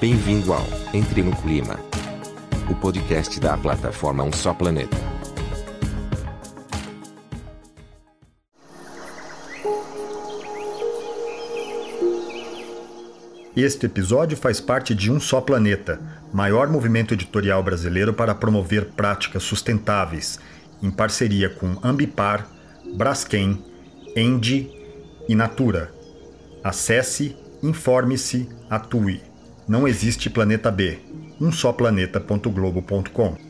[0.00, 0.64] Bem-vindo ao
[0.94, 1.76] Entre no Clima,
[2.70, 4.96] o podcast da plataforma Um Só Planeta.
[13.56, 16.00] Este episódio faz parte de Um Só Planeta,
[16.32, 20.38] maior movimento editorial brasileiro para promover práticas sustentáveis,
[20.80, 22.48] em parceria com Ambipar,
[22.94, 23.64] Braskem,
[24.14, 24.70] Endi
[25.28, 25.92] e Natura.
[26.62, 29.27] Acesse, informe-se, atue.
[29.68, 30.98] Não existe planeta B.
[31.38, 33.47] Um só planeta.globo.com.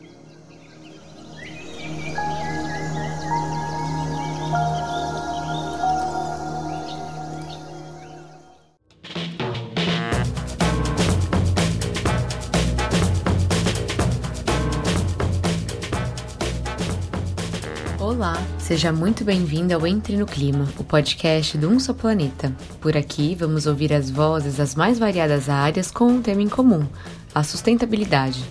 [18.69, 22.55] seja muito bem-vindo ao Entre no Clima, o podcast do Um Só Planeta.
[22.79, 26.85] Por aqui vamos ouvir as vozes das mais variadas áreas com um tema em comum,
[27.33, 28.43] a sustentabilidade.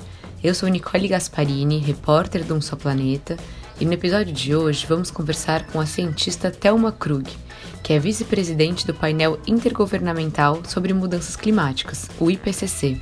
[0.42, 3.36] Eu sou Nicole Gasparini, repórter do Um Só Planeta,
[3.80, 7.30] e no episódio de hoje vamos conversar com a cientista Thelma Krug,
[7.84, 13.00] que é vice-presidente do painel intergovernamental sobre mudanças climáticas, o IPCC.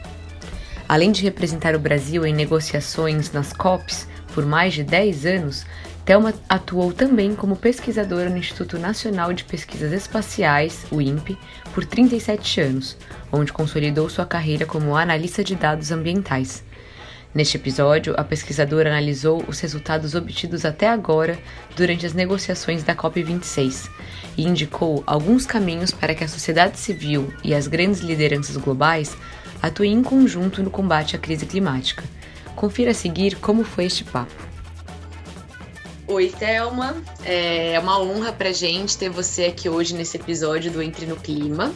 [0.86, 5.64] Além de representar o Brasil em negociações nas COPs por mais de 10 anos,
[6.06, 11.36] Thelma atuou também como pesquisadora no Instituto Nacional de Pesquisas Espaciais, o INPE,
[11.74, 12.96] por 37 anos,
[13.32, 16.62] onde consolidou sua carreira como analista de dados ambientais.
[17.34, 21.36] Neste episódio, a pesquisadora analisou os resultados obtidos até agora
[21.74, 23.90] durante as negociações da COP26
[24.38, 29.16] e indicou alguns caminhos para que a sociedade civil e as grandes lideranças globais
[29.60, 32.04] atuem em conjunto no combate à crise climática.
[32.54, 34.45] Confira a seguir como foi este papo.
[36.08, 37.02] Oi, Thelma.
[37.24, 41.74] É uma honra para gente ter você aqui hoje nesse episódio do Entre no Clima.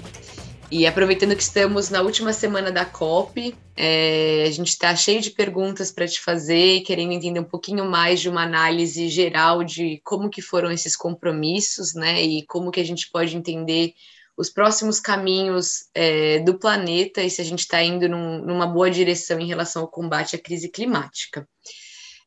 [0.71, 5.33] E aproveitando que estamos na última semana da COP, é, a gente está cheio de
[5.33, 10.31] perguntas para te fazer, querendo entender um pouquinho mais de uma análise geral de como
[10.31, 12.23] que foram esses compromissos, né?
[12.23, 13.95] E como que a gente pode entender
[14.37, 18.93] os próximos caminhos é, do planeta e se a gente está indo num, numa boa
[18.93, 21.49] direção em relação ao combate à crise climática.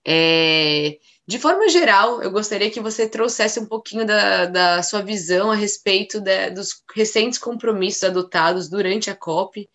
[0.05, 5.51] É, de forma geral, eu gostaria que você trouxesse um pouquinho da, da sua visão
[5.51, 9.69] a respeito de, dos recentes compromissos adotados durante a COP.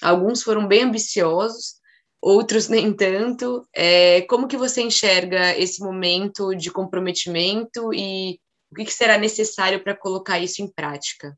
[0.00, 1.74] Alguns foram bem ambiciosos,
[2.20, 3.66] outros nem tanto.
[3.74, 8.40] É, como que você enxerga esse momento de comprometimento e
[8.72, 11.36] o que, que será necessário para colocar isso em prática?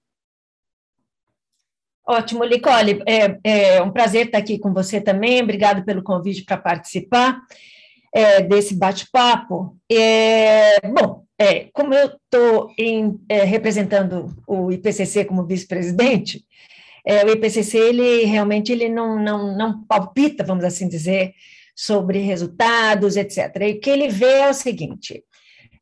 [2.07, 3.03] Ótimo, Nicole.
[3.07, 3.39] É,
[3.77, 5.43] é um prazer estar aqui com você também.
[5.43, 7.43] Obrigado pelo convite para participar
[8.13, 9.77] é, desse bate-papo.
[9.91, 12.71] É, bom, é, como eu estou
[13.29, 16.45] é, representando o IPCC como vice-presidente,
[17.07, 21.33] é, o IPCC ele realmente ele não, não, não palpita, vamos assim dizer,
[21.75, 23.55] sobre resultados, etc.
[23.61, 25.23] E o que ele vê é o seguinte: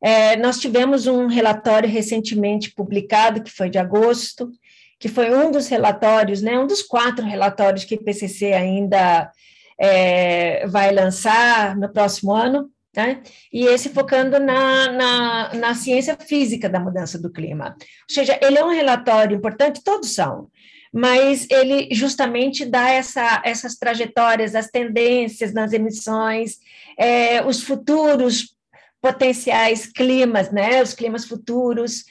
[0.01, 4.51] é, nós tivemos um relatório recentemente publicado, que foi de agosto,
[4.99, 9.31] que foi um dos relatórios, né, um dos quatro relatórios que o IPCC ainda
[9.79, 13.21] é, vai lançar no próximo ano, né?
[13.53, 17.75] e esse focando na, na, na, ciência física da mudança do clima.
[17.79, 20.49] Ou seja, ele é um relatório importante, todos são,
[20.91, 26.57] mas ele justamente dá essa, essas trajetórias, as tendências nas emissões,
[26.97, 28.55] é, os futuros
[28.99, 30.81] potenciais climas, né?
[30.81, 32.03] os climas futuros.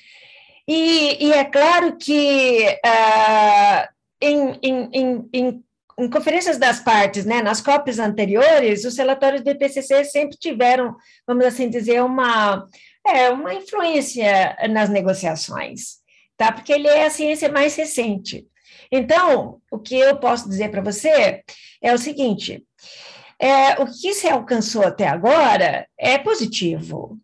[0.68, 3.88] E, e é claro que uh,
[4.20, 5.64] em, em, em,
[5.98, 10.94] em conferências das partes, né, nas COPs anteriores, os relatórios do IPCC sempre tiveram,
[11.26, 12.66] vamos assim dizer, uma,
[13.06, 15.96] é, uma influência nas negociações,
[16.36, 16.52] tá?
[16.52, 18.46] Porque ele é a ciência mais recente.
[18.92, 21.42] Então, o que eu posso dizer para você
[21.82, 22.62] é o seguinte:
[23.38, 27.18] é, o que se alcançou até agora é positivo.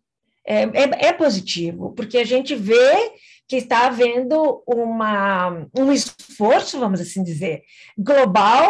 [0.45, 3.13] É, é, é positivo, porque a gente vê
[3.53, 7.61] que está havendo uma, um esforço, vamos assim dizer,
[7.95, 8.67] global,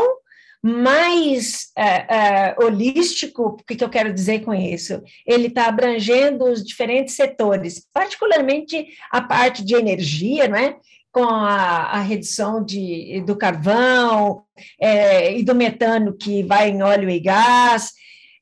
[0.62, 5.02] mais é, é, holístico, o que, que eu quero dizer com isso?
[5.26, 10.76] Ele está abrangendo os diferentes setores, particularmente a parte de energia, não é?
[11.14, 14.44] com a, a redução de, do carvão
[14.82, 17.94] é, e do metano que vai em óleo e gás,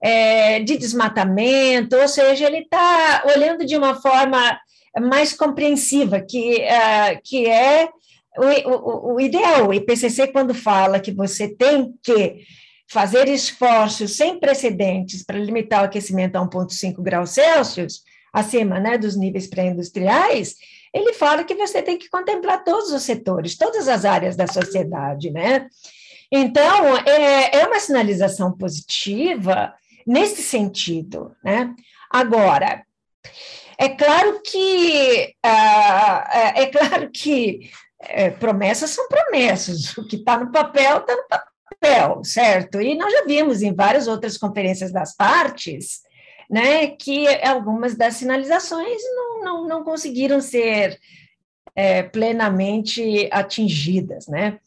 [0.02, 4.58] é, de desmatamento, ou seja, ele está olhando de uma forma
[5.00, 7.90] mais compreensiva, que, uh, que é
[8.38, 9.70] o, o, o ideal.
[9.70, 12.42] O IPCC, quando fala que você tem que
[12.90, 18.02] fazer esforços sem precedentes para limitar o aquecimento a 1,5 graus Celsius,
[18.34, 20.56] acima né, dos níveis pré-industriais,
[20.94, 25.32] ele fala que você tem que contemplar todos os setores, todas as áreas da sociedade,
[25.32, 25.68] né?
[26.30, 29.74] Então, é, é uma sinalização positiva
[30.06, 31.74] nesse sentido, né?
[32.10, 32.84] Agora,
[33.78, 40.52] é claro que uh, é claro que é, promessas são promessas, o que está no
[40.52, 42.82] papel está no papel, certo?
[42.82, 46.02] E nós já vimos em várias outras conferências das partes,
[46.50, 51.00] né, que algumas das sinalizações não, não, não conseguiram ser
[51.76, 54.60] é, plenamente atingidas, né?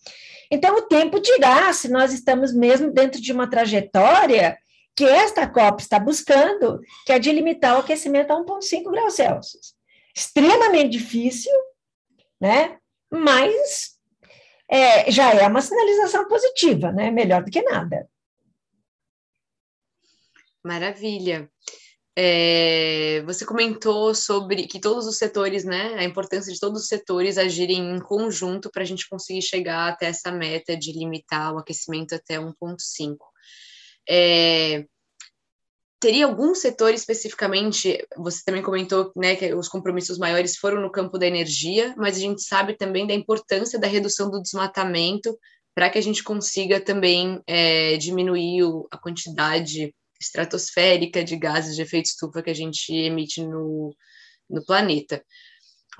[0.51, 4.57] Então, o tempo dirá se nós estamos mesmo dentro de uma trajetória
[4.97, 9.75] que esta COP está buscando, que é de limitar o aquecimento a 1,5 graus Celsius.
[10.15, 11.53] Extremamente difícil,
[12.41, 12.79] né?
[13.11, 13.99] Mas
[14.69, 17.11] é, já é uma sinalização positiva, né?
[17.11, 18.09] Melhor do que nada.
[20.63, 21.51] Maravilha.
[22.17, 27.37] É, você comentou sobre que todos os setores, né, a importância de todos os setores
[27.37, 32.15] agirem em conjunto para a gente conseguir chegar até essa meta de limitar o aquecimento
[32.15, 33.17] até 1,5.
[34.09, 34.85] É,
[36.01, 37.99] teria algum setor especificamente?
[38.19, 42.21] Você também comentou né, que os compromissos maiores foram no campo da energia, mas a
[42.21, 45.37] gente sabe também da importância da redução do desmatamento
[45.75, 51.83] para que a gente consiga também é, diminuir o, a quantidade estratosférica de gases de
[51.83, 53.95] efeito estufa que a gente emite no,
[54.49, 55.25] no planeta.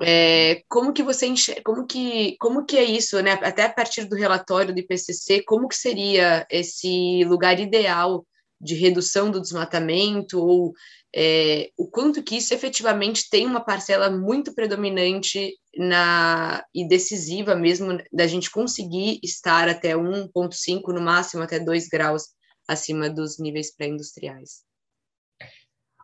[0.03, 3.33] É, como que você enxerga, como que, como que é isso, né?
[3.33, 8.27] Até a partir do relatório do IPCC, como que seria esse lugar ideal
[8.61, 10.73] de redução do desmatamento ou
[11.15, 17.99] é, o quanto que isso efetivamente tem uma parcela muito predominante na e decisiva mesmo
[18.13, 22.25] da gente conseguir estar até 1,5 no máximo até 2 graus
[22.67, 24.65] acima dos níveis pré-industriais.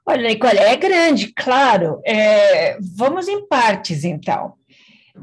[0.07, 2.01] Olha, Nicole, é grande, claro.
[2.05, 4.55] É, vamos em partes, então.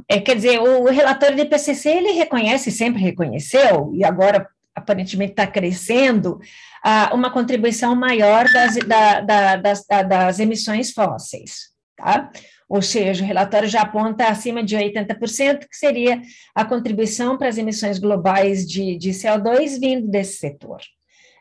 [0.09, 5.47] É, quer dizer, o relatório do IPCC, ele reconhece, sempre reconheceu, e agora aparentemente está
[5.47, 6.39] crescendo,
[6.83, 12.29] ah, uma contribuição maior das, da, da, das, das emissões fósseis, tá?
[12.69, 16.21] Ou seja, o relatório já aponta acima de 80%, que seria
[16.53, 20.81] a contribuição para as emissões globais de, de CO2 vindo desse setor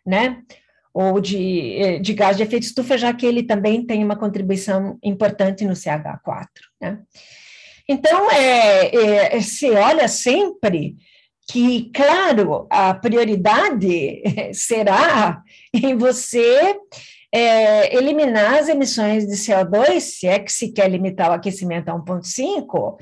[0.06, 0.40] né?
[0.98, 4.98] Ou de, eh, de gás de efeito estufa, já que ele também tem uma contribuição
[5.02, 6.46] importante no CH4,
[6.80, 7.00] né?
[7.86, 10.96] Então, é, é, se olha sempre
[11.46, 14.22] que, claro, a prioridade
[14.54, 16.76] será em você
[17.30, 21.94] é, eliminar as emissões de CO2, se é que se quer limitar o aquecimento a
[21.94, 22.96] 1,5,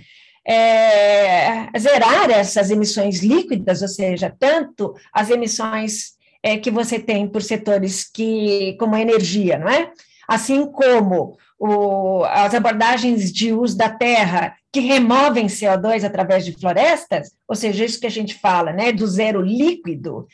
[0.44, 6.14] é, zerar essas emissões líquidas, ou seja, tanto as emissões
[6.44, 9.90] é, que você tem por setores que, como a energia, não é?
[10.28, 17.30] Assim como o, as abordagens de uso da terra que removem CO2 através de florestas,
[17.48, 20.26] ou seja, isso que a gente fala, né, do zero líquido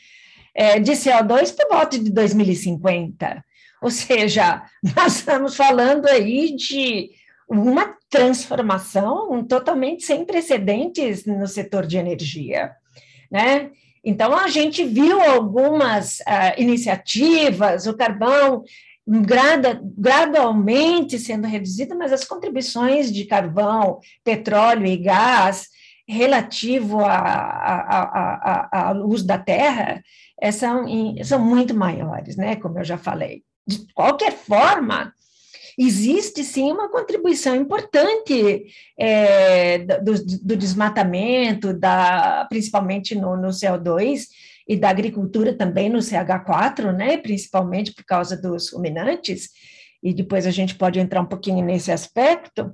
[0.53, 3.41] é, de CO2 por volta de 2050.
[3.81, 7.09] Ou seja, nós estamos falando aí de
[7.47, 12.73] uma transformação totalmente sem precedentes no setor de energia,
[13.31, 13.71] né?
[14.03, 18.63] Então, a gente viu algumas uh, iniciativas, o carvão
[19.07, 25.67] grada, gradualmente sendo reduzido, mas as contribuições de carvão, petróleo e gás
[26.07, 26.99] relativo
[28.71, 30.01] ao uso da terra
[30.39, 30.85] é, são,
[31.23, 32.55] são muito maiores, né?
[32.55, 33.43] Como eu já falei.
[33.65, 35.13] De qualquer forma,
[35.85, 38.65] existe sim uma contribuição importante
[38.97, 44.27] é, do, do, desmatamento, da, principalmente no, no CO2,
[44.67, 49.49] e da agricultura também no CH4, né, principalmente por causa dos ruminantes,
[50.01, 52.73] e depois a gente pode entrar um pouquinho nesse aspecto.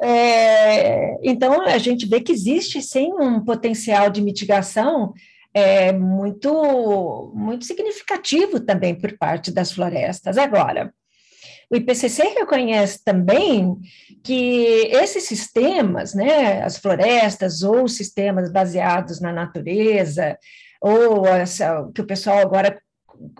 [0.00, 5.12] É, então, a gente vê que existe sim um potencial de mitigação
[5.54, 10.36] é, muito, muito significativo também por parte das florestas.
[10.36, 10.92] Agora,
[11.70, 13.76] o IPCC reconhece também
[14.22, 20.38] que esses sistemas, né, as florestas ou sistemas baseados na natureza,
[20.80, 22.80] ou essa, que o pessoal agora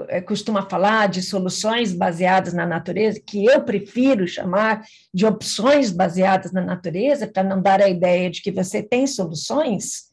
[0.08, 6.50] eh, costuma falar de soluções baseadas na natureza, que eu prefiro chamar de opções baseadas
[6.52, 10.06] na natureza, para não dar a ideia de que você tem soluções,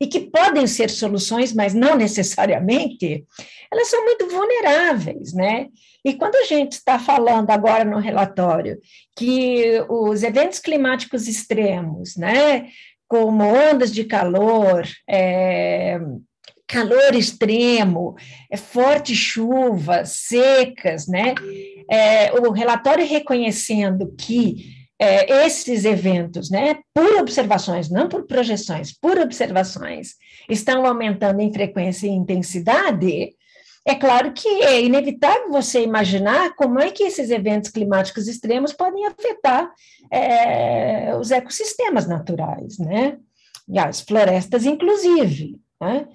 [0.00, 3.24] e que podem ser soluções, mas não necessariamente,
[3.72, 5.66] elas são muito vulneráveis, né?
[6.08, 8.78] E quando a gente está falando agora no relatório
[9.14, 12.68] que os eventos climáticos extremos, né,
[13.06, 16.00] como ondas de calor, é,
[16.66, 18.14] calor extremo,
[18.50, 21.34] é, fortes chuvas, secas, né?
[21.90, 29.18] É, o relatório reconhecendo que é, esses eventos, né, por observações, não por projeções, por
[29.18, 30.14] observações,
[30.48, 33.34] estão aumentando em frequência e intensidade,
[33.88, 39.06] é claro que é inevitável você imaginar como é que esses eventos climáticos extremos podem
[39.06, 39.72] afetar
[40.12, 43.16] é, os ecossistemas naturais, né?
[43.66, 45.58] E as florestas, inclusive.
[45.80, 46.06] Né?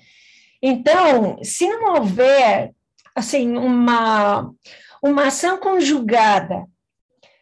[0.61, 2.71] Então, se não houver
[3.15, 4.51] assim uma,
[5.01, 6.65] uma ação conjugada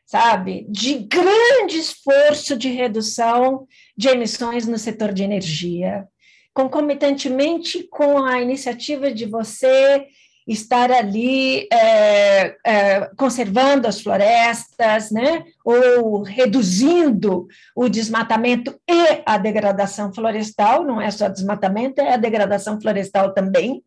[0.06, 6.06] sabe, de grande esforço de redução de emissões no setor de energia,
[6.54, 10.08] concomitantemente com a iniciativa de você
[10.48, 20.14] estar ali é, é, conservando as florestas, né, ou reduzindo o desmatamento e a degradação
[20.14, 23.84] florestal, não é só desmatamento, é a degradação florestal também,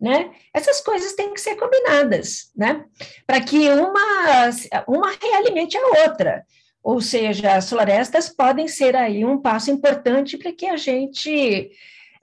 [0.00, 0.30] né?
[0.52, 2.84] Essas coisas têm que ser combinadas, né?
[3.26, 4.50] Para que uma,
[4.88, 6.44] uma realimente a outra.
[6.82, 11.70] Ou seja, as florestas podem ser aí um passo importante para que a gente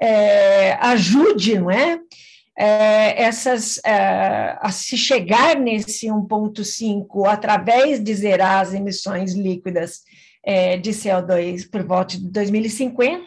[0.02, 2.00] é, ajude, não é?
[2.58, 10.02] é essas, é, a se chegar nesse 1,5 através de zerar as emissões líquidas
[10.44, 13.26] é, de CO2 por volta de 2050,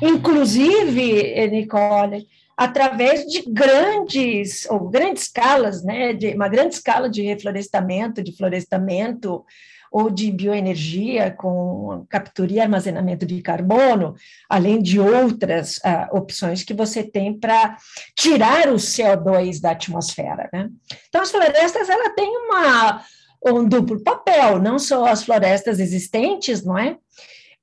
[0.00, 8.22] inclusive, Nicole, através de grandes ou grandes escalas, né, de uma grande escala de reflorestamento,
[8.22, 9.44] de florestamento
[9.92, 14.14] ou de bioenergia com captura e armazenamento de carbono,
[14.48, 17.76] além de outras uh, opções que você tem para
[18.16, 20.68] tirar o CO2 da atmosfera, né?
[21.08, 23.04] Então as florestas ela tem uma
[23.44, 26.96] um duplo papel, não só as florestas existentes, não é?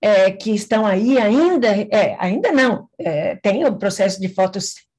[0.02, 4.30] é, que estão aí ainda, é, ainda não, é, tem o processo de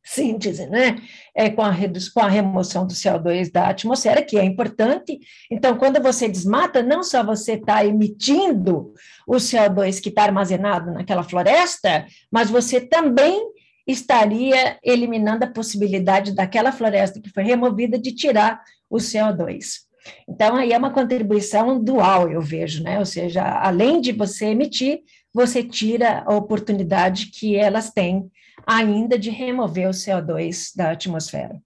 [0.03, 0.97] fotossíntese, né,
[1.35, 1.75] é, com, a
[2.15, 5.19] com a remoção do CO2 da atmosfera, que é importante.
[5.51, 8.93] Então, quando você desmata, não só você está emitindo
[9.27, 13.41] o CO2 que está armazenado naquela floresta, mas você também
[13.87, 19.89] estaria eliminando a possibilidade daquela floresta que foi removida de tirar o CO2.
[20.29, 22.99] Então, aí é uma contribuição dual, eu vejo, né?
[22.99, 25.01] Ou seja, além de você emitir,
[25.33, 28.31] você tira a oportunidade que elas têm
[28.67, 31.61] ainda de remover o CO2 da atmosfera.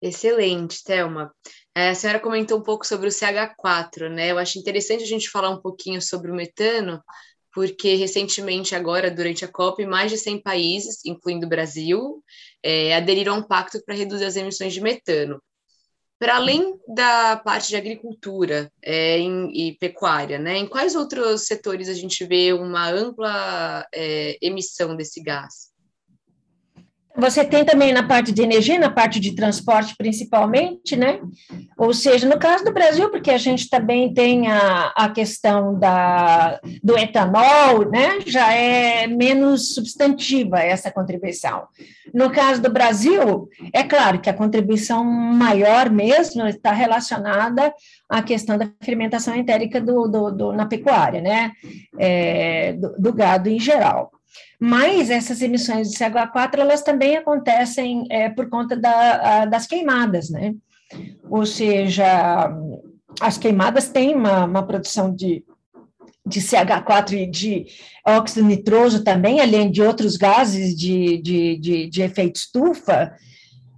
[0.00, 1.34] Excelente, Thelma.
[1.74, 4.30] É, a senhora comentou um pouco sobre o CH4, né?
[4.30, 7.02] Eu acho interessante a gente falar um pouquinho sobre o metano,
[7.52, 12.22] porque recentemente, agora, durante a COP, mais de 100 países, incluindo o Brasil,
[12.62, 15.42] é, aderiram a um pacto para reduzir as emissões de metano.
[16.18, 21.88] Para além da parte de agricultura é, em, e pecuária, né, em quais outros setores
[21.88, 25.67] a gente vê uma ampla é, emissão desse gás?
[27.18, 31.20] Você tem também na parte de energia, na parte de transporte principalmente, né?
[31.76, 36.60] Ou seja, no caso do Brasil, porque a gente também tem a, a questão da,
[36.80, 38.20] do etanol, né?
[38.24, 41.66] Já é menos substantiva essa contribuição.
[42.14, 47.74] No caso do Brasil, é claro que a contribuição maior mesmo está relacionada
[48.08, 51.50] à questão da fermentação entérica do, do, do na pecuária, né?
[51.98, 54.12] É, do, do gado em geral.
[54.60, 60.30] Mas essas emissões de CO2 elas também acontecem é, por conta da, a, das queimadas,
[60.30, 60.54] né?
[61.28, 62.50] Ou seja,
[63.20, 65.44] as queimadas têm uma, uma produção de,
[66.26, 67.66] de CH4 e de
[68.06, 73.12] óxido nitroso também, além de outros gases de, de, de, de efeito estufa,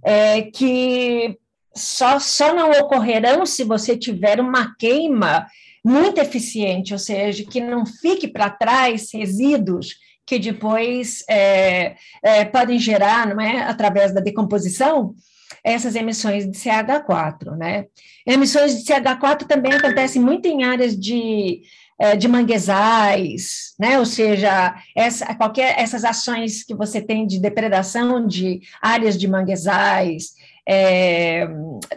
[0.03, 1.37] é, que
[1.75, 5.47] só, só não ocorrerão se você tiver uma queima
[5.83, 9.95] muito eficiente, ou seja, que não fique para trás resíduos
[10.31, 15.13] que depois é, é, podem gerar, não é, através da decomposição,
[15.61, 17.87] essas emissões de CH4, né?
[18.25, 21.63] Emissões de CH4 também acontecem muito em áreas de,
[21.99, 23.99] é, de manguezais, né?
[23.99, 30.29] Ou seja, essa, qualquer, essas ações que você tem de depredação de áreas de manguezais,
[30.67, 31.47] é,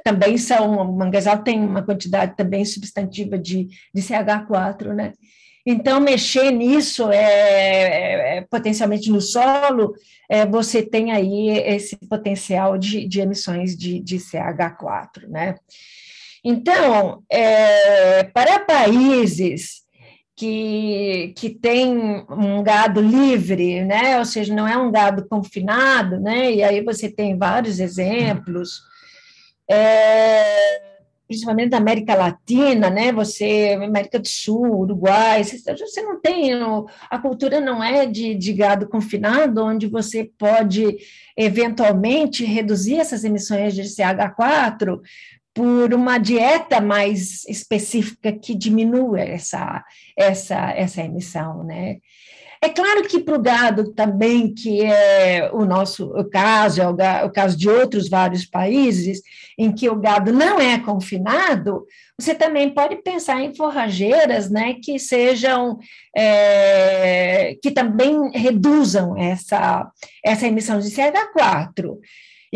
[0.03, 5.13] também são, o manguezal tem uma quantidade também substantiva de, de CH4, né?
[5.67, 9.95] Então, mexer nisso é, é, é, potencialmente no solo,
[10.29, 15.55] é, você tem aí esse potencial de, de emissões de, de, CH4, né?
[16.45, 19.84] Então, é, para países
[20.37, 24.19] que, que têm um gado livre, né?
[24.19, 26.53] Ou seja, não é um gado confinado, né?
[26.53, 28.83] E aí você tem vários exemplos.
[29.71, 30.95] É,
[31.27, 33.13] principalmente da América Latina, né?
[33.13, 36.51] Você, América do Sul, Uruguai, você não tem,
[37.09, 40.97] a cultura não é de, de gado confinado, onde você pode
[41.37, 45.01] eventualmente reduzir essas emissões de CH4
[45.55, 49.85] por uma dieta mais específica que diminua essa,
[50.19, 51.99] essa, essa emissão, né?
[52.65, 57.27] É claro que para o gado também, que é o nosso o caso, é o,
[57.27, 59.21] o, caso de outros vários países,
[59.59, 61.85] em que o gado não é confinado,
[62.19, 65.79] você também pode pensar em forrageiras né, que sejam,
[66.17, 69.87] é, que também reduzam essa,
[70.25, 71.99] essa emissão de CH4.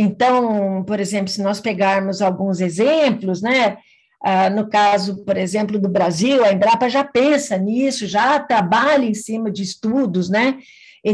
[0.01, 3.79] Então, por exemplo, se nós pegarmos alguns exemplos, né,
[4.23, 9.15] ah, no caso, por exemplo, do Brasil, a Embrapa já pensa nisso, já trabalha em
[9.15, 10.59] cima de estudos, né,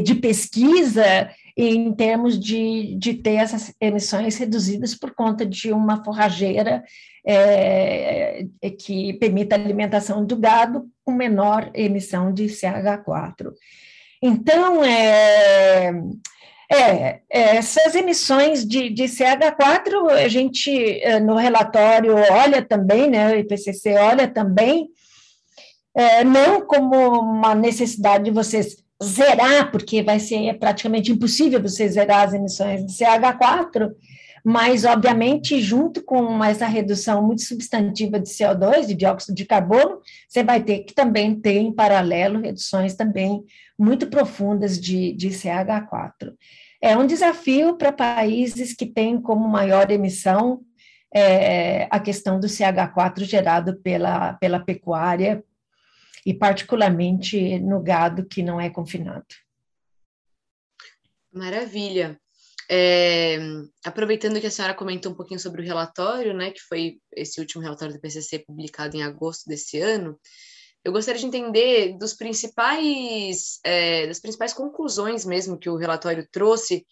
[0.02, 6.84] de pesquisa em termos de, de ter essas emissões reduzidas por conta de uma forrageira
[7.26, 8.44] é,
[8.78, 13.50] que permita a alimentação do gado com menor emissão de CH4.
[14.22, 15.92] Então, é,
[16.70, 20.70] é, essas emissões de, de CH4, a gente,
[21.02, 24.88] eh, no relatório, olha também, né, o IPCC olha também,
[25.94, 32.26] é, não como uma necessidade de vocês zerar, porque vai ser praticamente impossível você zerar
[32.26, 33.90] as emissões de CH4,
[34.44, 40.44] mas, obviamente, junto com essa redução muito substantiva de CO2, de dióxido de carbono, você
[40.44, 43.42] vai ter que também ter, em paralelo, reduções também
[43.78, 46.34] muito profundas de, de CH4.
[46.82, 50.60] É um desafio para países que têm como maior emissão
[51.14, 55.42] é, a questão do CH4 gerado pela, pela pecuária,
[56.26, 59.26] e particularmente no gado que não é confinado.
[61.32, 62.18] Maravilha.
[62.76, 63.38] É,
[63.84, 67.62] aproveitando que a senhora comentou um pouquinho sobre o relatório, né, que foi esse último
[67.62, 70.18] relatório do PCC publicado em agosto desse ano,
[70.84, 76.84] eu gostaria de entender dos principais, é, das principais conclusões mesmo que o relatório trouxe,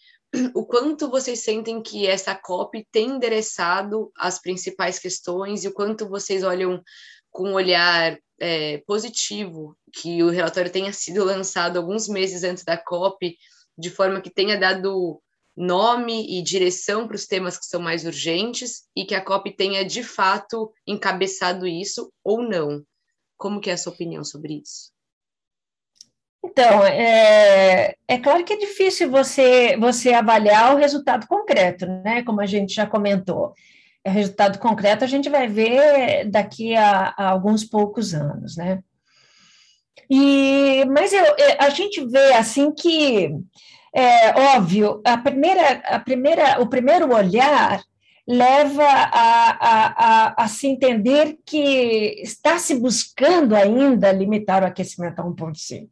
[0.54, 6.08] o quanto vocês sentem que essa COP tem endereçado as principais questões e o quanto
[6.08, 6.80] vocês olham
[7.28, 12.76] com um olhar é, positivo que o relatório tenha sido lançado alguns meses antes da
[12.76, 13.37] COP,
[13.76, 15.20] de forma que tenha dado
[15.56, 19.84] nome e direção para os temas que são mais urgentes e que a COP tenha
[19.84, 22.82] de fato encabeçado isso ou não.
[23.36, 24.92] Como que é a sua opinião sobre isso?
[26.44, 32.22] Então, é, é claro que é difícil você, você avaliar o resultado concreto, né?
[32.24, 33.54] Como a gente já comentou.
[34.04, 38.82] O resultado concreto a gente vai ver daqui a, a alguns poucos anos, né?
[40.10, 41.24] E, mas eu,
[41.58, 43.30] a gente vê assim que
[43.94, 47.83] é óbvio, a primeira, a primeira, o primeiro olhar
[48.26, 55.18] leva a, a, a, a, se entender que está se buscando ainda limitar o aquecimento
[55.20, 55.88] a 1,5.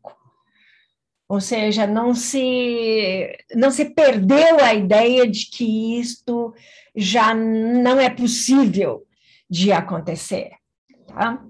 [1.28, 6.54] Ou seja, não se, não se perdeu a ideia de que isto
[6.94, 9.06] já não é possível
[9.48, 10.50] de acontecer.
[11.06, 11.42] Tá?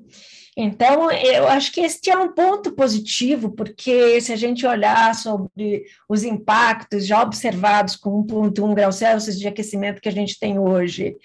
[0.62, 5.84] Então, eu acho que este é um ponto positivo, porque se a gente olhar sobre
[6.06, 11.16] os impactos já observados com 1,1 graus Celsius de aquecimento que a gente tem hoje,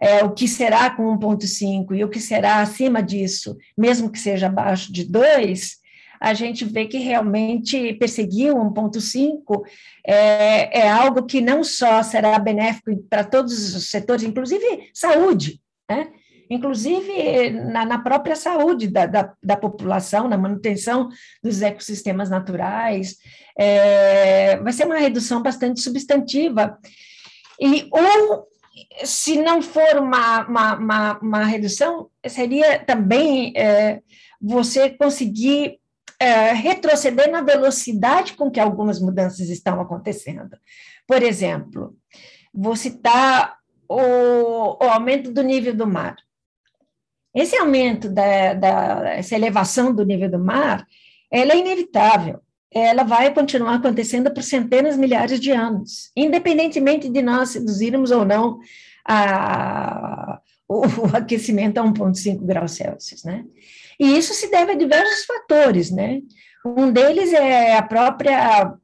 [0.00, 4.46] é, o que será com 1,5 e o que será acima disso, mesmo que seja
[4.46, 5.78] abaixo de 2,
[6.20, 9.64] a gente vê que realmente perseguir 1,5
[10.06, 16.08] é, é algo que não só será benéfico para todos os setores, inclusive saúde, né?
[16.48, 21.08] Inclusive na, na própria saúde da, da, da, população, na manutenção
[21.42, 23.16] dos ecossistemas naturais.
[23.58, 26.78] É, vai ser uma redução bastante substantiva.
[27.60, 28.46] E, ou,
[29.04, 34.00] se não for uma, uma, uma, uma redução, seria também é,
[34.40, 35.78] você conseguir
[36.20, 40.56] é, retroceder na velocidade com que algumas mudanças estão acontecendo.
[41.06, 41.96] Por exemplo,
[42.52, 43.56] vou citar
[43.88, 46.16] o, o aumento do nível do mar.
[47.36, 50.86] Esse aumento, da, da, essa elevação do nível do mar,
[51.30, 52.40] ela é inevitável.
[52.72, 58.24] Ela vai continuar acontecendo por centenas, de milhares de anos, independentemente de nós reduzirmos ou
[58.24, 58.58] não
[59.06, 63.44] a, o, o aquecimento a 1,5 graus Celsius, né?
[64.00, 66.22] E isso se deve a diversos fatores, né?
[66.64, 68.74] Um deles é a própria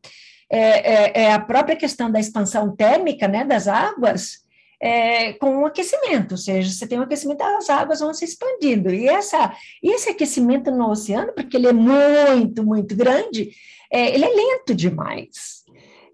[0.50, 4.41] é, é, é a própria questão da expansão térmica, né, das águas,
[4.82, 8.92] é, com o aquecimento, ou seja, você tem um aquecimento, as águas vão se expandindo.
[8.92, 13.52] E essa, esse aquecimento no oceano, porque ele é muito, muito grande,
[13.92, 15.62] é, ele é lento demais.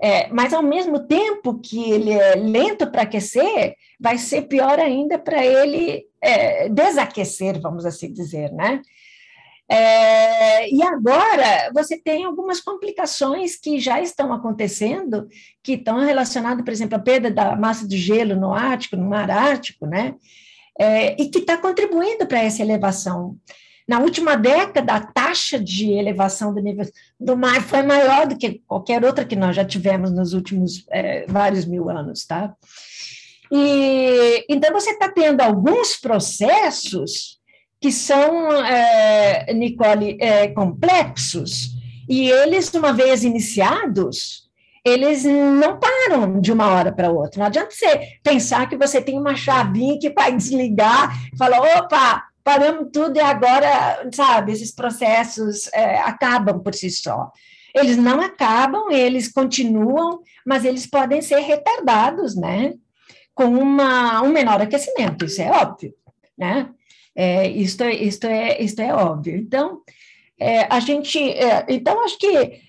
[0.00, 5.18] É, mas, ao mesmo tempo que ele é lento para aquecer, vai ser pior ainda
[5.18, 8.82] para ele é, desaquecer, vamos assim dizer, né?
[9.70, 15.28] É, e agora você tem algumas complicações que já estão acontecendo,
[15.62, 19.30] que estão relacionadas, por exemplo, à perda da massa de gelo no Ártico, no Mar
[19.30, 20.14] Ártico, né?
[20.78, 23.36] é, e que está contribuindo para essa elevação.
[23.86, 26.86] Na última década, a taxa de elevação do nível
[27.18, 31.26] do mar foi maior do que qualquer outra que nós já tivemos nos últimos é,
[31.26, 32.54] vários mil anos, tá?
[33.50, 37.37] E então você está tendo alguns processos
[37.80, 41.70] que são, é, Nicole, é, complexos,
[42.08, 44.48] e eles, uma vez iniciados,
[44.84, 47.40] eles não param de uma hora para outra.
[47.40, 52.88] Não adianta você pensar que você tem uma chavinha que vai desligar falar, opa, paramos
[52.92, 57.30] tudo e agora, sabe, esses processos é, acabam por si só.
[57.74, 62.72] Eles não acabam, eles continuam, mas eles podem ser retardados, né?
[63.34, 65.94] Com uma, um menor aquecimento, isso é óbvio,
[66.36, 66.70] né?
[67.20, 69.36] É, isto, isto, é, isto é óbvio.
[69.36, 69.82] Então,
[70.38, 71.18] é, a gente.
[71.18, 72.62] É, então, acho que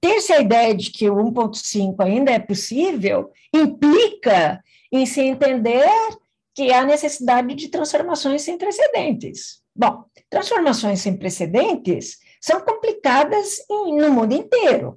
[0.00, 5.88] ter essa ideia de que o 1.5 ainda é possível implica em se entender
[6.54, 9.60] que há necessidade de transformações sem precedentes.
[9.74, 14.96] Bom, transformações sem precedentes são complicadas em, no mundo inteiro.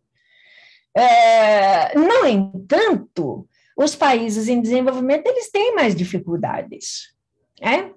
[0.96, 7.12] É, no entanto, os países em desenvolvimento eles têm mais dificuldades.
[7.60, 7.92] Né?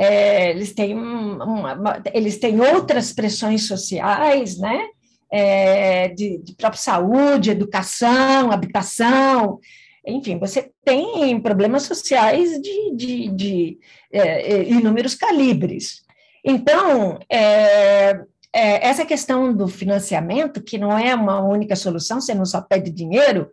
[0.00, 4.86] É, eles, têm uma, uma, eles têm outras pressões sociais, né?
[5.30, 9.58] é, de, de própria saúde, educação, habitação,
[10.06, 13.78] enfim, você tem problemas sociais de, de, de
[14.10, 16.02] é, é inúmeros calibres.
[16.42, 18.18] Então, é,
[18.52, 22.90] é, essa questão do financiamento, que não é uma única solução, você não só pede
[22.90, 23.50] dinheiro,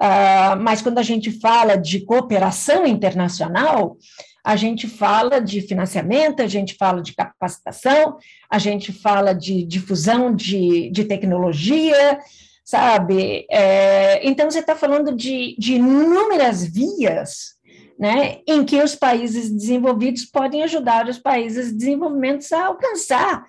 [0.00, 3.96] uh, mas quando a gente fala de cooperação internacional,
[4.44, 8.18] a gente fala de financiamento, a gente fala de capacitação,
[8.50, 12.18] a gente fala de difusão de, de tecnologia,
[12.62, 13.46] sabe?
[13.50, 17.54] É, então, você está falando de, de inúmeras vias
[17.98, 23.44] né, em que os países desenvolvidos podem ajudar os países desenvolvimentos a alcançar,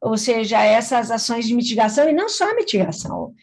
[0.00, 3.34] ou seja, essas ações de mitigação, e não só mitigação.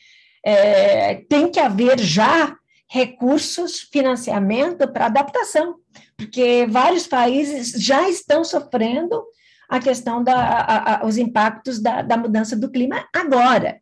[0.43, 2.57] É, tem que haver já
[2.89, 5.75] recursos, financiamento para adaptação
[6.17, 9.23] porque vários países já estão sofrendo
[9.69, 13.79] a questão da a, a, os impactos da, da mudança do clima agora.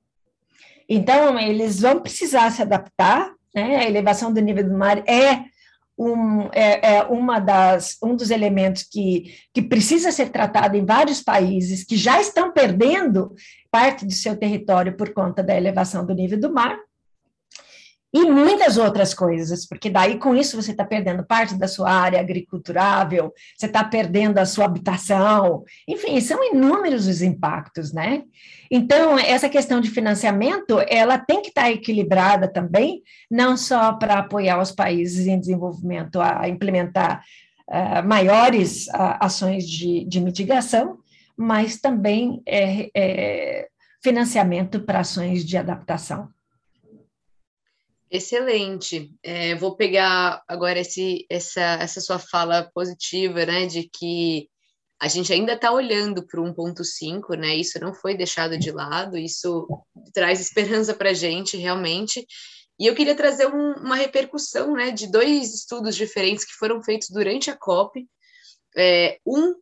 [0.87, 3.77] Então, eles vão precisar se adaptar, né?
[3.77, 5.45] A elevação do nível do mar é
[5.97, 11.23] um, é, é, uma das, um dos elementos que, que precisa ser tratado em vários
[11.23, 13.33] países que já estão perdendo
[13.71, 16.77] parte do seu território por conta da elevação do nível do mar,
[18.15, 22.17] e muitas outras coisas, porque daí com isso você está perdendo parte da sua área
[22.17, 28.23] agriculturável, você está perdendo a sua habitação, enfim, são inúmeros os impactos, né?
[28.71, 34.19] Então, essa questão de financiamento, ela tem que estar tá equilibrada também, não só para
[34.19, 37.21] apoiar os países em desenvolvimento a implementar
[37.67, 40.99] uh, maiores uh, ações de, de mitigação,
[41.35, 43.67] mas também é, é
[44.01, 46.33] financiamento para ações de adaptação.
[48.15, 49.11] Excelente.
[49.21, 54.47] É, vou pegar agora esse, essa, essa sua fala positiva, né, de que
[55.01, 57.53] a gente ainda está olhando para o 1.5, né?
[57.57, 59.67] Isso não foi deixado de lado, isso
[60.13, 62.25] traz esperança para a gente, realmente.
[62.79, 67.09] E eu queria trazer um, uma repercussão, né, de dois estudos diferentes que foram feitos
[67.09, 68.07] durante a COP.
[68.77, 69.55] É, um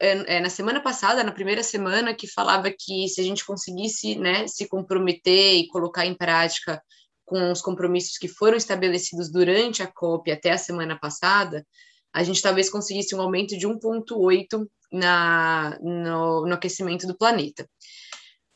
[0.00, 4.16] é, é, na semana passada, na primeira semana, que falava que se a gente conseguisse,
[4.16, 6.80] né, se comprometer e colocar em prática
[7.26, 11.66] com os compromissos que foram estabelecidos durante a COP até a semana passada,
[12.14, 17.68] a gente talvez conseguisse um aumento de 1,8 na, no, no aquecimento do planeta.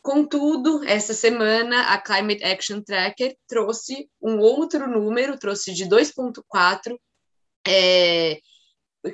[0.00, 6.96] Contudo, essa semana a Climate Action Tracker trouxe um outro número, trouxe de 2,4,
[7.68, 8.40] é,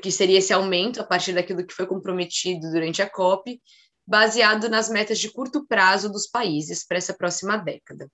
[0.01, 3.61] que seria esse aumento a partir daquilo que foi comprometido durante a COP,
[4.07, 8.09] baseado nas metas de curto prazo dos países para essa próxima década.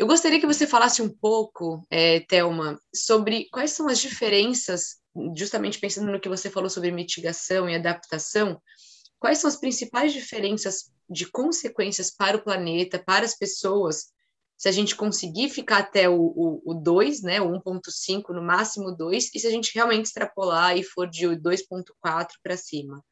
[0.00, 4.96] Eu gostaria que você falasse um pouco, é, Thelma, sobre quais são as diferenças,
[5.36, 8.58] justamente pensando no que você falou sobre mitigação e adaptação,
[9.18, 14.06] quais são as principais diferenças de consequências para o planeta, para as pessoas,
[14.56, 19.38] se a gente conseguir ficar até o, 2, né, o 1.5, no máximo 2, e
[19.38, 23.04] se a gente realmente extrapolar e for de 2.4 para cima?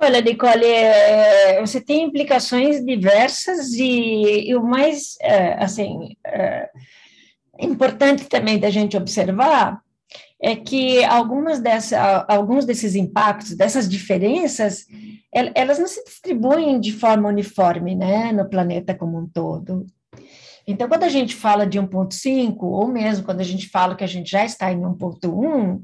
[0.00, 6.70] Olha, Nicole, é, você tem implicações diversas e, e o mais, é, assim, é,
[7.58, 9.80] importante também da gente observar
[10.40, 14.86] é que algumas dessa, alguns desses impactos, dessas diferenças,
[15.32, 19.84] elas não se distribuem de forma uniforme, né, no planeta como um todo.
[20.64, 24.08] Então, quando a gente fala de 1.5, ou mesmo quando a gente fala que a
[24.08, 25.80] gente já está em 1.1,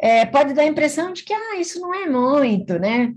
[0.00, 3.12] é, pode dar a impressão de que ah, isso não é muito, né?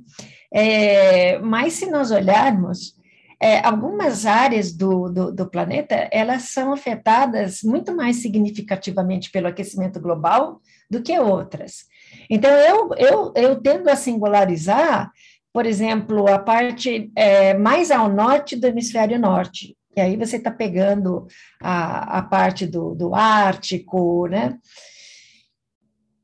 [0.53, 2.95] É, mas se nós olharmos,
[3.41, 9.99] é, algumas áreas do, do, do, planeta, elas são afetadas muito mais significativamente pelo aquecimento
[9.99, 11.85] global do que outras.
[12.29, 15.09] Então, eu, eu, eu tendo a singularizar,
[15.51, 20.51] por exemplo, a parte é, mais ao norte do hemisfério norte, e aí você está
[20.51, 21.25] pegando
[21.61, 24.57] a, a parte do, do Ártico, né?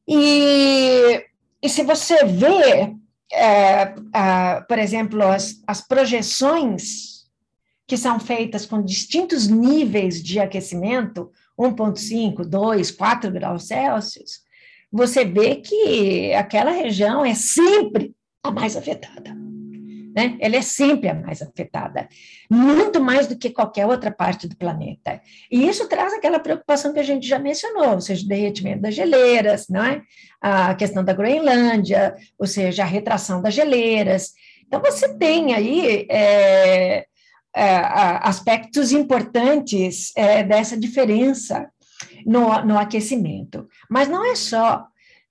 [0.07, 1.25] E,
[1.61, 2.95] e se você vê,
[3.31, 7.25] é, a, por exemplo, as, as projeções
[7.85, 14.41] que são feitas com distintos níveis de aquecimento, 1,5, 2, 4 graus Celsius,
[14.91, 19.36] você vê que aquela região é sempre a mais afetada
[20.17, 20.35] né?
[20.39, 22.09] Ela é sempre a mais afetada,
[22.49, 25.21] muito mais do que qualquer outra parte do planeta.
[25.51, 28.95] E isso traz aquela preocupação que a gente já mencionou, ou seja, o derretimento das
[28.95, 30.01] geleiras, não é?
[30.41, 34.31] A questão da Groenlândia, ou seja, a retração das geleiras.
[34.65, 37.05] Então, você tem aí é,
[37.55, 37.75] é,
[38.23, 41.69] aspectos importantes é, dessa diferença
[42.25, 43.67] no, no aquecimento.
[43.87, 44.83] Mas não é só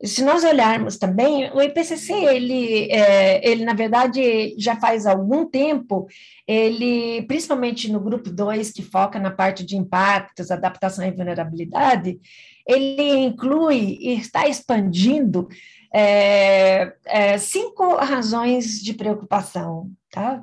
[0.04, 6.06] se nós olharmos também, o IPCC, ele, é, ele, na verdade, já faz algum tempo,
[6.46, 12.18] ele, principalmente no grupo 2, que foca na parte de impactos, adaptação e vulnerabilidade,
[12.66, 15.48] ele inclui e está expandindo
[15.94, 20.42] é, é, cinco razões de preocupação, tá?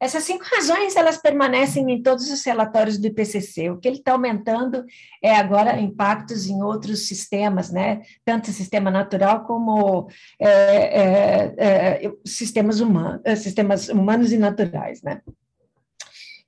[0.00, 3.70] Essas cinco razões, elas permanecem em todos os relatórios do IPCC.
[3.70, 4.84] O que ele está aumentando
[5.20, 8.02] é agora impactos em outros sistemas, né?
[8.24, 10.08] Tanto sistema natural como
[10.38, 15.20] é, é, é, sistemas, humanos, é, sistemas humanos e naturais, né?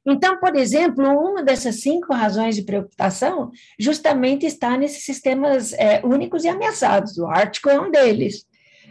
[0.07, 6.45] Então, por exemplo, uma dessas cinco razões de preocupação justamente está nesses sistemas é, únicos
[6.45, 7.19] e ameaçados.
[7.19, 8.47] O Ártico é um deles.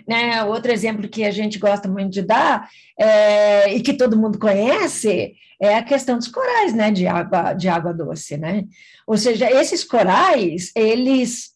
[0.07, 0.43] Né?
[0.43, 5.33] Outro exemplo que a gente gosta muito de dar é, e que todo mundo conhece
[5.61, 8.63] é a questão dos corais, né, de água, de água doce, né?
[9.05, 11.49] Ou seja, esses corais, eles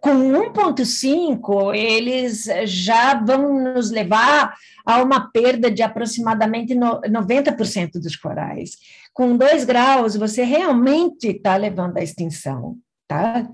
[0.00, 4.52] com 1.5, eles já vão nos levar
[4.84, 8.72] a uma perda de aproximadamente 90% dos corais.
[9.14, 13.48] Com 2 graus, você realmente está levando à extinção, tá?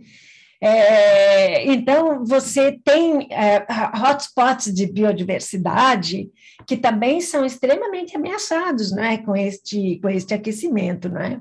[0.60, 6.28] É, então, você tem é, hotspots de biodiversidade
[6.66, 9.18] que também são extremamente ameaçados não é?
[9.18, 11.08] com, este, com este aquecimento.
[11.08, 11.40] Não é?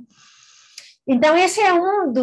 [1.08, 2.14] Então, esse é um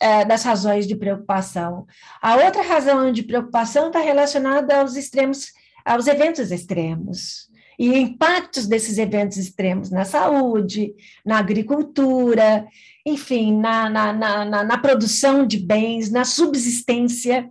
[0.00, 1.86] é, das razões de preocupação.
[2.20, 5.52] A outra razão de preocupação está relacionada aos extremos,
[5.84, 12.66] aos eventos extremos e impactos desses eventos extremos na saúde, na agricultura,
[13.10, 17.50] enfim, na, na, na, na, produção de bens, na subsistência,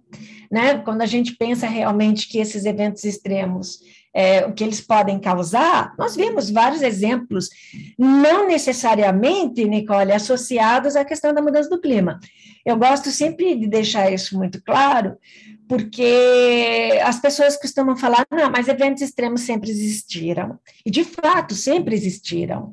[0.51, 0.79] né?
[0.79, 3.79] Quando a gente pensa realmente que esses eventos extremos,
[4.13, 7.49] é, o que eles podem causar, nós vimos vários exemplos,
[7.97, 12.19] não necessariamente, Nicole, associados à questão da mudança do clima.
[12.65, 15.17] Eu gosto sempre de deixar isso muito claro,
[15.67, 20.57] porque as pessoas costumam falar, não, mas eventos extremos sempre existiram.
[20.83, 22.71] E, de fato, sempre existiram.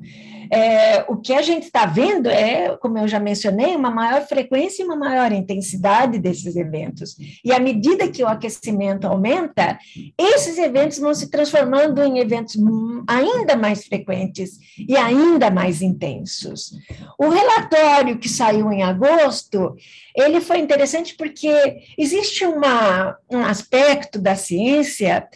[0.51, 4.81] É, o que a gente está vendo é, como eu já mencionei, uma maior frequência
[4.81, 7.15] e uma maior intensidade desses eventos.
[7.43, 9.77] E à medida que o aquecimento aumenta,
[10.17, 12.55] esses eventos vão se transformando em eventos
[13.07, 16.71] ainda mais frequentes e ainda mais intensos.
[17.17, 19.75] O relatório que saiu em agosto,
[20.15, 25.27] ele foi interessante porque existe uma, um aspecto da ciência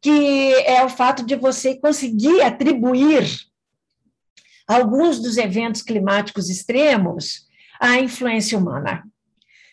[0.00, 3.24] que é o fato de você conseguir atribuir
[4.66, 7.46] alguns dos eventos climáticos extremos
[7.80, 9.04] à influência humana.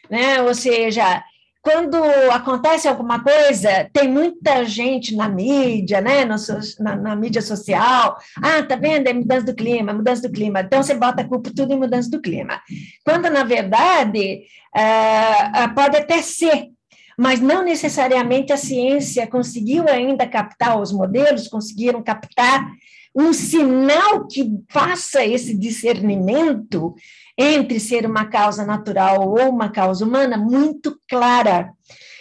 [0.10, 0.42] Né?
[0.42, 1.24] Ou seja,
[1.62, 1.96] quando
[2.32, 6.36] acontece alguma coisa, tem muita gente na mídia, né, no,
[6.80, 10.82] na, na, mídia social, ah, tá vendo, é mudança do clima, mudança do clima, então
[10.82, 12.60] você bota a culpa tudo em mudança do clima.
[13.06, 14.42] Quando, na verdade,
[14.76, 16.70] é, pode até ser,
[17.16, 22.72] mas não necessariamente a ciência conseguiu ainda captar, os modelos conseguiram captar
[23.16, 26.96] um sinal que faça esse discernimento
[27.38, 31.72] entre ser uma causa natural ou uma causa humana muito clara.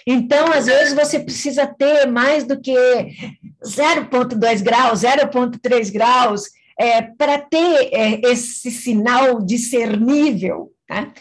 [0.06, 2.74] Então, às vezes, você precisa ter mais do que
[3.64, 6.42] 0,2 graus, 0,3 graus,
[6.78, 10.72] é, para ter é, esse sinal discernível.
[10.88, 11.12] Tá?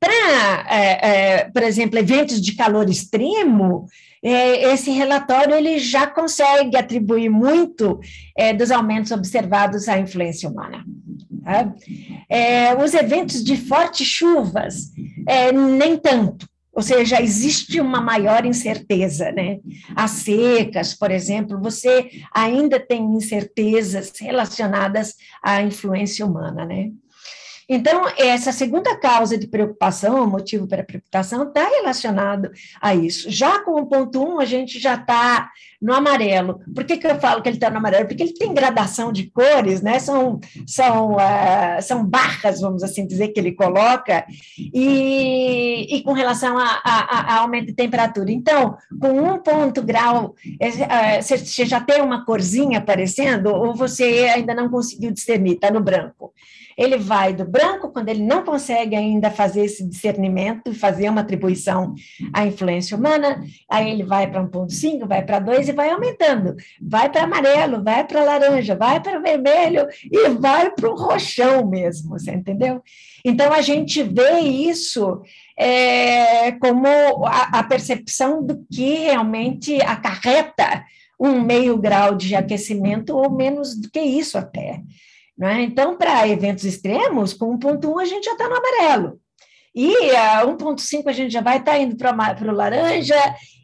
[0.00, 3.86] Para, é, é, por exemplo, eventos de calor extremo,
[4.28, 8.00] esse relatório ele já consegue atribuir muito
[8.36, 10.82] é, dos aumentos observados à influência humana.
[11.44, 11.74] Tá?
[12.28, 14.92] É, os eventos de fortes chuvas,
[15.28, 16.46] é, nem tanto.
[16.72, 19.58] ou seja, existe uma maior incerteza, né?
[19.94, 26.90] As secas, por exemplo, você ainda tem incertezas relacionadas à influência humana, né?
[27.68, 32.50] Então, essa segunda causa de preocupação, motivo para preocupação, está relacionado
[32.80, 33.30] a isso.
[33.30, 35.50] Já com o ponto 1, um, a gente já está
[35.84, 36.60] no amarelo.
[36.74, 38.08] Por que, que eu falo que ele está no amarelo?
[38.08, 39.98] Porque ele tem gradação de cores, né?
[39.98, 44.24] São, são, uh, são barras, vamos assim dizer, que ele coloca,
[44.58, 48.32] e, e com relação a, aumento de temperatura.
[48.32, 54.54] Então, com um ponto grau, uh, você já tem uma corzinha aparecendo, ou você ainda
[54.54, 56.32] não conseguiu discernir, está no branco
[56.76, 61.94] ele vai do branco, quando ele não consegue ainda fazer esse discernimento fazer uma atribuição
[62.32, 66.54] à influência humana, aí ele vai para 1,5, vai para 2 e vai aumentando.
[66.80, 72.10] Vai para amarelo, vai para laranja, vai para vermelho e vai para o roxão mesmo,
[72.10, 72.82] você entendeu?
[73.24, 75.20] Então, a gente vê isso
[75.58, 76.86] é, como
[77.26, 80.84] a, a percepção do que realmente acarreta
[81.18, 84.82] um meio grau de aquecimento ou menos do que isso até.
[85.36, 85.62] Né?
[85.62, 89.20] Então, para eventos extremos, com 1.1 a gente já está no amarelo.
[89.74, 93.16] E a 1.5 a gente já vai estar tá indo para o laranja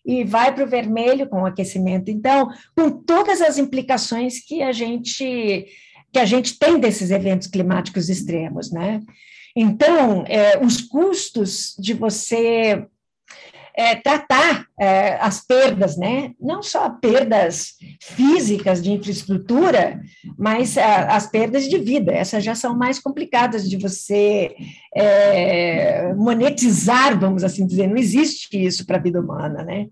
[0.05, 2.11] e vai para o vermelho com o aquecimento.
[2.11, 5.67] Então, com todas as implicações que a gente
[6.13, 9.01] que a gente tem desses eventos climáticos extremos, né?
[9.55, 12.85] Então, é, os custos de você
[13.81, 16.33] é, tratar é, as perdas, né?
[16.39, 20.03] não só perdas físicas de infraestrutura,
[20.37, 22.13] mas a, é, as perdas de vida.
[22.13, 24.55] Essas já são mais complicadas de você
[24.95, 27.87] é, monetizar, vamos assim dizer.
[27.87, 29.65] Não existe isso para a vida humana.
[29.65, 29.87] Né?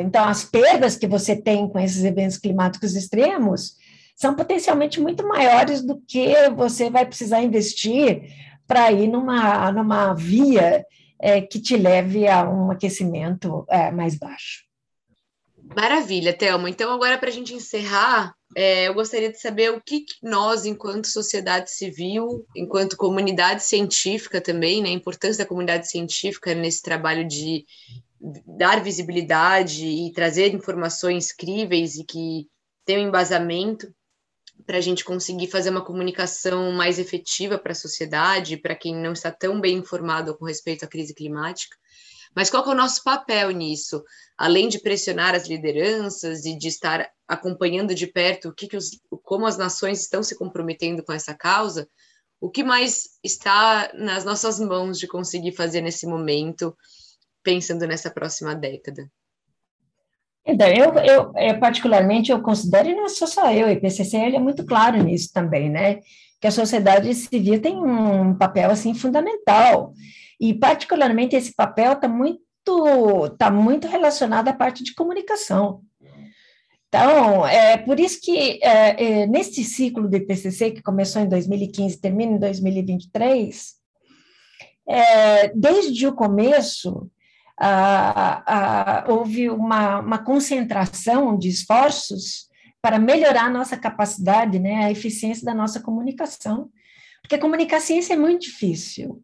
[0.00, 3.76] Então, as perdas que você tem com esses eventos climáticos extremos
[4.16, 8.22] são potencialmente muito maiores do que você vai precisar investir
[8.66, 10.84] para ir numa, numa via
[11.22, 14.64] é, que te leve a um aquecimento é, mais baixo.
[15.76, 16.68] Maravilha, Thelma.
[16.68, 21.06] Então, agora, para a gente encerrar, é, eu gostaria de saber o que nós, enquanto
[21.06, 27.64] sociedade civil, enquanto comunidade científica também, né, a importância da comunidade científica nesse trabalho de
[28.46, 32.48] dar visibilidade e trazer informações críveis e que
[32.84, 33.92] tenham embasamento
[34.66, 39.12] para a gente conseguir fazer uma comunicação mais efetiva para a sociedade, para quem não
[39.12, 41.76] está tão bem informado com respeito à crise climática.
[42.34, 44.02] Mas qual é o nosso papel nisso?
[44.38, 48.90] Além de pressionar as lideranças e de estar acompanhando de perto o que, que os,
[49.22, 51.88] como as nações estão se comprometendo com essa causa,
[52.40, 56.76] o que mais está nas nossas mãos de conseguir fazer nesse momento,
[57.42, 59.10] pensando nessa próxima década?
[60.44, 64.36] Então, eu, eu, eu, particularmente, eu considero, e não sou só eu, o IPCC ele
[64.36, 66.00] é muito claro nisso também, né,
[66.40, 69.92] que a sociedade civil tem um papel, assim, fundamental,
[70.40, 72.40] e particularmente esse papel está muito,
[73.38, 75.82] tá muito relacionado à parte de comunicação.
[76.88, 81.94] Então, é por isso que é, é, neste ciclo do IPCC, que começou em 2015
[81.94, 83.74] e termina em 2023,
[84.86, 87.08] é, desde o começo,
[87.58, 92.48] ah, ah, houve uma, uma concentração de esforços
[92.80, 96.70] para melhorar a nossa capacidade, né, a eficiência da nossa comunicação,
[97.22, 99.22] porque comunicar ciência é muito difícil,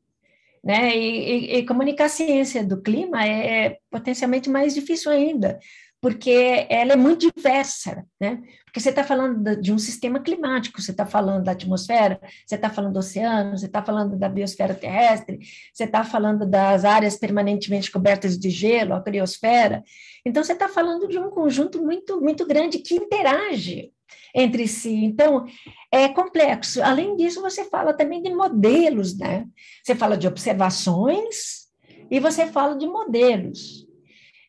[0.63, 5.59] né, e, e, e comunicar ciência do clima é potencialmente mais difícil ainda,
[6.01, 8.41] porque ela é muito diversa, né?
[8.79, 12.71] Porque você está falando de um sistema climático, você está falando da atmosfera, você está
[12.71, 15.41] falando do oceano, você está falando da biosfera terrestre,
[15.73, 19.83] você está falando das áreas permanentemente cobertas de gelo, a criosfera.
[20.25, 23.91] Então, você está falando de um conjunto muito, muito grande que interage
[24.33, 24.95] entre si.
[24.95, 25.45] Então,
[25.91, 26.81] é complexo.
[26.81, 29.45] Além disso, você fala também de modelos, né?
[29.83, 31.67] Você fala de observações
[32.09, 33.89] e você fala de modelos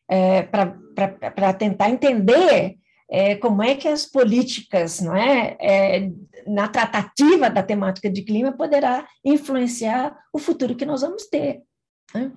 [0.08, 2.78] é, para tentar entender
[3.10, 6.12] é, como é que as políticas, não é, é,
[6.48, 11.62] na tratativa da temática de clima poderá influenciar o futuro que nós vamos ter.
[12.14, 12.32] Né?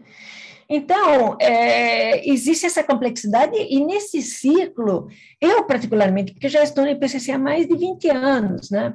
[0.68, 5.08] Então, é, existe essa complexidade, e nesse ciclo,
[5.38, 8.94] eu particularmente, porque já estou no IPCC há mais de 20 anos, né?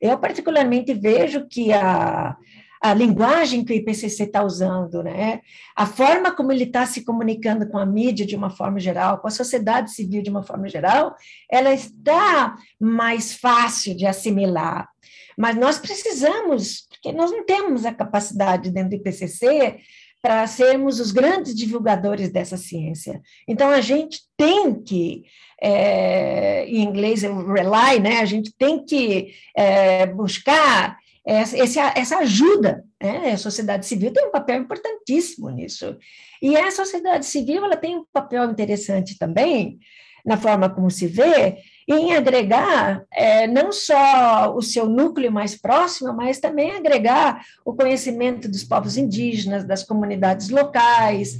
[0.00, 2.34] Eu particularmente vejo que a,
[2.80, 5.40] a linguagem que o IPCC está usando, né?
[5.76, 9.28] a forma como ele está se comunicando com a mídia de uma forma geral, com
[9.28, 11.14] a sociedade civil de uma forma geral,
[11.50, 14.88] ela está mais fácil de assimilar.
[15.36, 19.78] Mas nós precisamos, porque nós não temos a capacidade dentro do IPCC
[20.22, 23.20] para sermos os grandes divulgadores dessa ciência.
[23.48, 25.22] Então, a gente tem que,
[25.60, 28.20] é, em inglês, rely, né?
[28.20, 32.84] a gente tem que é, buscar essa, essa ajuda.
[33.00, 33.32] Né?
[33.32, 35.96] A sociedade civil tem um papel importantíssimo nisso.
[36.40, 39.78] E a sociedade civil ela tem um papel interessante também,
[40.24, 41.58] na forma como se vê,
[41.88, 48.48] em agregar é, não só o seu núcleo mais próximo, mas também agregar o conhecimento
[48.48, 51.38] dos povos indígenas, das comunidades locais.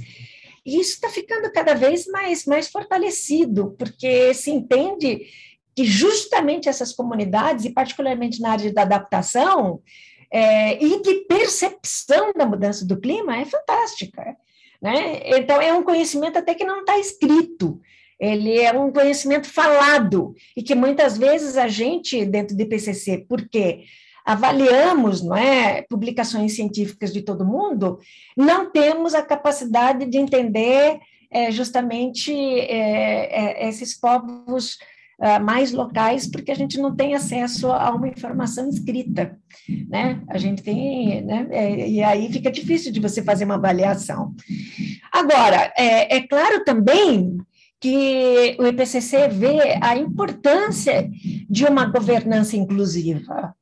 [0.65, 5.21] E isso está ficando cada vez mais, mais fortalecido, porque se entende
[5.81, 9.81] que justamente essas comunidades, e particularmente na área da adaptação,
[10.31, 14.37] é, e de percepção da mudança do clima, é fantástica.
[14.79, 15.21] Né?
[15.37, 17.81] Então, é um conhecimento até que não está escrito,
[18.19, 23.85] ele é um conhecimento falado, e que muitas vezes a gente, dentro do IPCC, porque
[24.23, 27.97] avaliamos não é, publicações científicas de todo mundo,
[28.37, 30.99] não temos a capacidade de entender
[31.31, 34.77] é, justamente é, é, esses povos
[35.21, 39.37] uh, mais locais, porque a gente não tem acesso a uma informação escrita,
[39.87, 40.21] né?
[40.27, 41.47] A gente tem, né?
[41.51, 44.33] É, e aí fica difícil de você fazer uma avaliação.
[45.11, 47.37] Agora, é, é claro também
[47.79, 51.09] que o IPCC vê a importância
[51.49, 53.55] de uma governança inclusiva,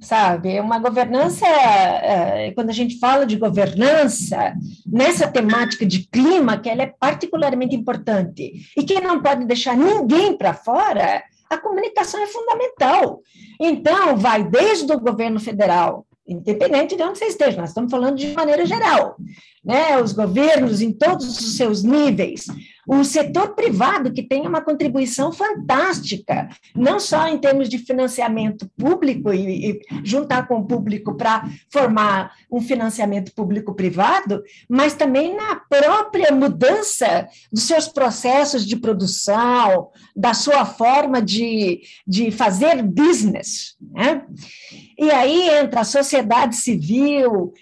[0.00, 0.60] sabe?
[0.60, 4.54] Uma governança, é, quando a gente fala de governança,
[4.86, 10.36] nessa temática de clima, que ela é particularmente importante, e que não pode deixar ninguém
[10.36, 13.20] para fora, a comunicação é fundamental.
[13.60, 18.34] Então, vai desde o governo federal, independente de onde você esteja, nós estamos falando de
[18.34, 19.16] maneira geral,
[19.64, 19.98] né?
[20.00, 22.46] Os governos em todos os seus níveis,
[22.88, 29.30] o setor privado que tem uma contribuição fantástica, não só em termos de financiamento público
[29.30, 36.32] e, e juntar com o público para formar um financiamento público-privado, mas também na própria
[36.32, 44.24] mudança dos seus processos de produção, da sua forma de, de fazer business, né?
[44.98, 47.52] E aí entra a sociedade civil,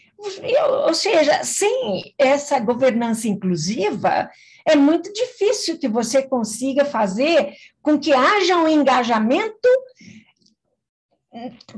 [0.87, 4.31] ou seja, sem essa governança inclusiva,
[4.67, 9.69] é muito difícil que você consiga fazer com que haja um engajamento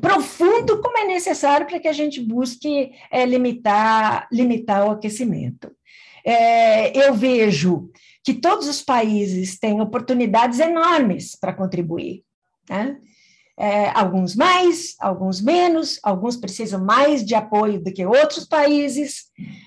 [0.00, 5.70] profundo como é necessário para que a gente busque é, limitar, limitar o aquecimento.
[6.24, 7.90] É, eu vejo
[8.24, 12.24] que todos os países têm oportunidades enormes para contribuir.
[12.68, 12.98] Né?
[13.60, 19.24] É, alguns mais, alguns menos, alguns precisam mais de apoio do que outros países,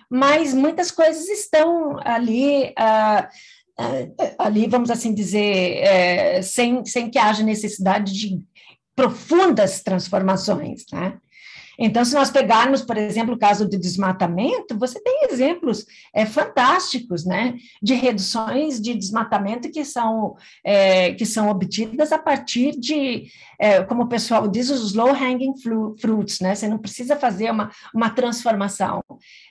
[0.09, 7.19] mas muitas coisas estão ali, uh, uh, ali vamos assim dizer, uh, sem, sem que
[7.19, 8.39] haja necessidade de
[8.95, 11.17] profundas transformações, né?
[11.77, 17.25] Então, se nós pegarmos, por exemplo, o caso do desmatamento, você tem exemplos é, fantásticos,
[17.25, 23.27] né, de reduções de desmatamento que são, é, que são obtidas a partir de,
[23.59, 25.53] é, como o pessoal diz, os low-hanging
[25.99, 29.03] fruits, né, você não precisa fazer uma, uma transformação.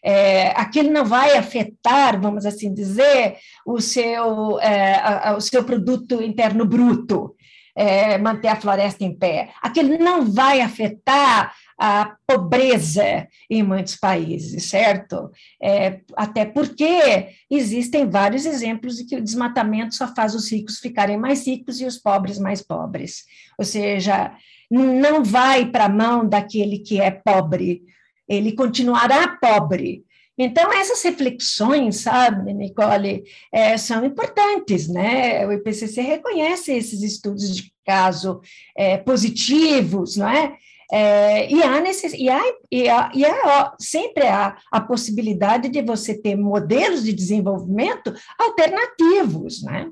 [0.05, 5.65] É, aquilo não vai afetar, vamos assim dizer, o seu, é, a, a, o seu
[5.65, 7.35] produto interno bruto,
[7.75, 9.51] é, manter a floresta em pé.
[9.63, 15.31] Aquilo não vai afetar a pobreza em muitos países, certo?
[15.61, 21.17] É, até porque existem vários exemplos de que o desmatamento só faz os ricos ficarem
[21.17, 23.25] mais ricos e os pobres mais pobres.
[23.59, 24.31] Ou seja,
[24.71, 27.83] não vai para a mão daquele que é pobre,
[28.29, 30.05] ele continuará pobre.
[30.37, 35.47] Então, essas reflexões, sabe, Nicole, é, são importantes, né?
[35.47, 38.41] O IPCC reconhece esses estudos de caso
[38.77, 40.57] é, positivos, não é?
[40.93, 42.13] É, e, há necess...
[42.15, 47.13] e, há, e, há, e há sempre há a possibilidade de você ter modelos de
[47.13, 49.89] desenvolvimento alternativos, né?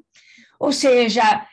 [0.58, 1.46] Ou seja,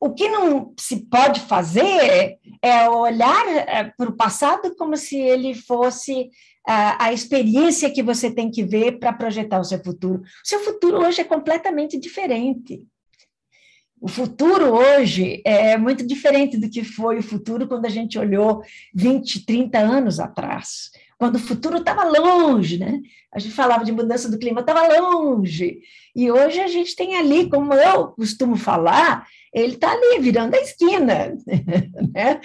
[0.00, 5.54] o que não se pode fazer é olhar é, para o passado como se ele
[5.54, 6.30] fosse
[6.66, 10.20] a, a experiência que você tem que ver para projetar o seu futuro.
[10.20, 12.86] O seu futuro hoje é completamente diferente.
[14.02, 18.60] O futuro hoje é muito diferente do que foi o futuro quando a gente olhou
[18.92, 22.98] 20, 30 anos atrás, quando o futuro estava longe, né?
[23.32, 25.78] A gente falava de mudança do clima, estava longe.
[26.16, 29.24] E hoje a gente tem ali, como eu costumo falar,
[29.54, 31.36] ele está ali, virando a esquina.
[32.12, 32.40] Né?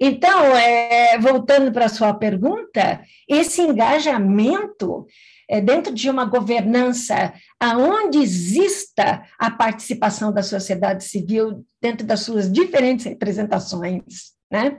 [0.00, 5.06] Então, é, voltando para a sua pergunta, esse engajamento
[5.48, 12.50] é, dentro de uma governança aonde exista a participação da sociedade civil dentro das suas
[12.50, 14.78] diferentes representações, né?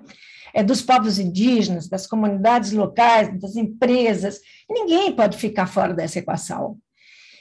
[0.53, 4.39] É dos povos indígenas, das comunidades locais, das empresas,
[4.70, 6.78] ninguém pode ficar fora dessa equação.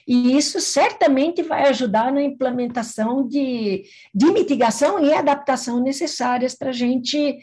[0.07, 6.75] E isso certamente vai ajudar na implementação de, de mitigação e adaptação necessárias para a
[6.75, 7.39] gente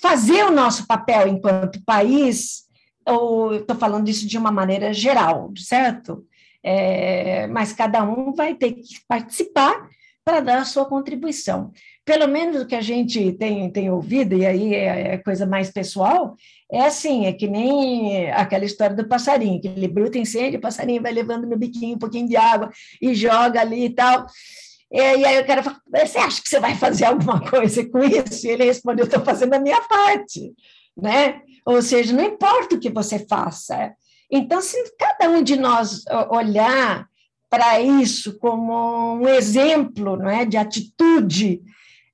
[0.00, 2.64] fazer o nosso papel enquanto país,
[3.06, 6.24] ou estou falando isso de uma maneira geral, certo?
[6.62, 9.88] É, mas cada um vai ter que participar
[10.24, 11.72] para dar a sua contribuição.
[12.04, 15.70] Pelo menos o que a gente tem, tem ouvido, e aí é, é coisa mais
[15.70, 16.36] pessoal,
[16.70, 21.02] é assim, é que nem aquela história do passarinho, que ele bruta incêndio, o passarinho
[21.02, 24.26] vai levando no biquinho um pouquinho de água e joga ali e tal.
[24.90, 28.46] E aí o cara fala, você acha que você vai fazer alguma coisa com isso?
[28.46, 30.52] E ele respondeu, estou fazendo a minha parte,
[30.96, 31.40] né?
[31.64, 33.94] Ou seja, não importa o que você faça.
[34.30, 37.06] Então, se cada um de nós olhar
[37.50, 41.60] para isso como um exemplo não é, de atitude,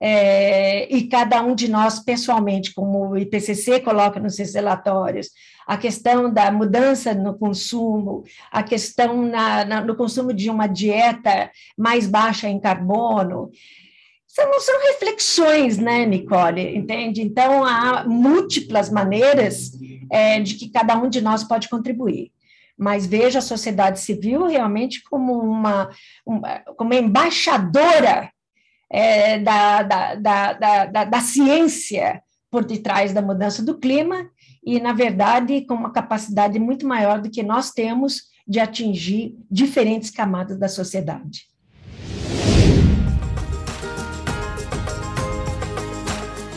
[0.00, 5.28] é, e cada um de nós pessoalmente, como o IPCC coloca nos seus relatórios,
[5.66, 11.50] a questão da mudança no consumo, a questão na, na, no consumo de uma dieta
[11.76, 13.50] mais baixa em carbono,
[14.38, 16.76] são, são reflexões, né, Nicole?
[16.76, 17.22] Entende?
[17.22, 19.72] Então, há múltiplas maneiras
[20.10, 22.30] é, de que cada um de nós pode contribuir.
[22.78, 25.90] Mas veja a sociedade civil realmente como uma,
[26.24, 28.30] uma como embaixadora
[28.88, 34.30] é, da, da, da, da, da ciência por detrás da mudança do clima
[34.64, 40.10] e, na verdade, com uma capacidade muito maior do que nós temos de atingir diferentes
[40.10, 41.48] camadas da sociedade.